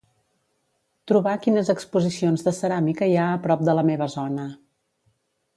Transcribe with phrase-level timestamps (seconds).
[1.11, 4.51] Trobar quines exposicions de ceràmica hi ha a prop de la meva zona.